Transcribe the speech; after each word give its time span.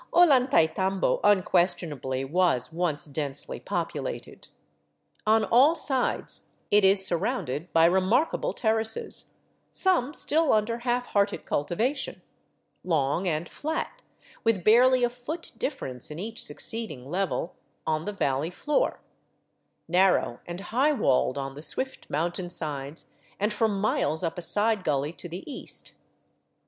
Ollantaytambo 0.13 1.19
unquestionably 1.23 2.25
was 2.25 2.73
once 2.73 3.05
densely 3.05 3.59
populated. 3.59 4.47
On 5.27 5.45
all 5.45 5.75
sides 5.75 6.55
it 6.71 6.83
is 6.83 7.05
surrounded 7.05 7.71
by 7.71 7.85
remarkable 7.85 8.51
terraces, 8.51 9.35
some 9.69 10.15
still 10.15 10.53
under 10.53 10.79
half 10.79 11.05
hearted 11.05 11.45
cultivation, 11.45 12.23
long 12.83 13.27
and 13.27 13.47
flat, 13.47 14.01
with 14.43 14.63
barely 14.63 15.03
a 15.03 15.09
foot 15.11 15.51
difference 15.59 16.09
in 16.09 16.17
each 16.17 16.43
succeeding 16.43 17.07
level, 17.07 17.53
on 17.85 18.05
the 18.05 18.11
valley 18.11 18.49
floor; 18.49 19.01
narrow 19.87 20.39
and 20.47 20.61
high 20.73 20.91
walled 20.93 21.37
on 21.37 21.53
the 21.53 21.61
swift 21.61 22.09
mountainsides 22.09 23.05
and 23.39 23.53
for 23.53 23.67
miles 23.67 24.23
up 24.23 24.39
a 24.39 24.41
side 24.41 24.83
gully 24.83 25.13
to 25.13 25.29
the 25.29 25.43
east. 25.47 25.93